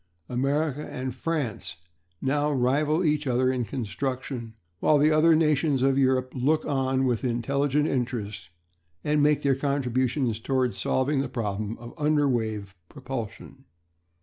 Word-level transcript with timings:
America 0.29 0.83
and 0.91 1.13
France 1.13 1.75
now 2.23 2.51
rival 2.51 3.05
each 3.05 3.27
other 3.27 3.51
in 3.51 3.63
construction, 3.63 4.55
while 4.79 4.97
the 4.97 5.11
other 5.11 5.35
nations 5.35 5.83
of 5.83 5.95
Europe 5.95 6.33
look 6.35 6.65
on 6.65 7.05
with 7.05 7.23
intelligent 7.23 7.87
interest, 7.87 8.49
and 9.03 9.11
in 9.19 9.19
turn 9.19 9.21
make 9.23 9.43
their 9.43 9.53
contributions 9.53 10.39
towards 10.39 10.75
solving 10.75 11.21
the 11.21 11.29
problem 11.29 11.77
of 11.77 11.93
under 11.99 12.27
wave 12.27 12.73
propulsion. 12.89 13.65